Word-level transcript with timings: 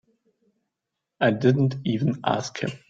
I 1.19 1.29
didn't 1.29 1.75
even 1.85 2.21
ask 2.25 2.57
him. 2.57 2.71